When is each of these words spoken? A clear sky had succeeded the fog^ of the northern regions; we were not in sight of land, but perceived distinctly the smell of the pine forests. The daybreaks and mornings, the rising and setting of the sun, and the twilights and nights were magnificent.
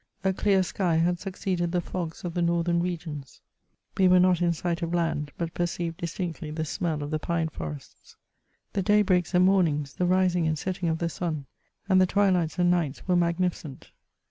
A 0.23 0.33
clear 0.33 0.63
sky 0.63 0.95
had 0.95 1.19
succeeded 1.19 1.71
the 1.71 1.79
fog^ 1.79 2.23
of 2.23 2.33
the 2.33 2.41
northern 2.41 2.81
regions; 2.81 3.39
we 3.99 4.07
were 4.07 4.19
not 4.19 4.41
in 4.41 4.51
sight 4.51 4.81
of 4.81 4.95
land, 4.95 5.31
but 5.37 5.53
perceived 5.53 5.97
distinctly 5.97 6.49
the 6.49 6.65
smell 6.65 7.03
of 7.03 7.11
the 7.11 7.19
pine 7.19 7.49
forests. 7.49 8.15
The 8.73 8.81
daybreaks 8.81 9.35
and 9.35 9.45
mornings, 9.45 9.93
the 9.93 10.07
rising 10.07 10.47
and 10.47 10.57
setting 10.57 10.89
of 10.89 10.97
the 10.97 11.07
sun, 11.09 11.45
and 11.87 12.01
the 12.01 12.07
twilights 12.07 12.57
and 12.57 12.71
nights 12.71 13.07
were 13.07 13.15
magnificent. 13.15 13.91